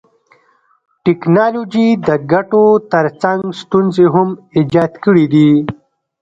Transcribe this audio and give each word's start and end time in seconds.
ټکنالوژي 1.05 1.87
د 2.07 2.09
ګټو 2.31 2.65
تر 2.91 3.05
څنګ 3.21 3.41
ستونزي 3.61 4.05
هم 4.15 4.29
ایجاد 4.57 4.91
کړيدي. 5.03 5.51